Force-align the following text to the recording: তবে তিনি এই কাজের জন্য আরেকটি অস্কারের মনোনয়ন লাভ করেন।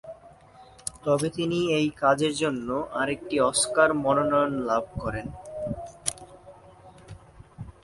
তবে 1.03 1.27
তিনি 1.37 1.59
এই 1.77 1.87
কাজের 2.01 2.33
জন্য 2.33 2.67
আরেকটি 3.01 3.35
অস্কারের 3.49 3.93
মনোনয়ন 4.03 4.53
লাভ 4.69 4.83
করেন। 5.01 5.27